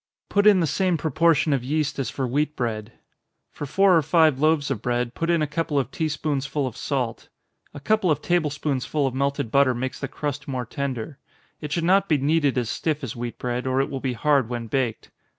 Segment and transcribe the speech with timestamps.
[0.29, 2.93] Put in the same proportion of yeast as for wheat bread.
[3.51, 6.75] For four or five loaves of bread, put in a couple of tea spoonsful of
[6.75, 7.29] salt.
[7.75, 11.19] A couple of table spoonsful of melted butter makes the crust more tender.
[11.59, 14.49] It should not be kneaded as stiff as wheat bread, or it will be hard
[14.49, 15.11] when baked.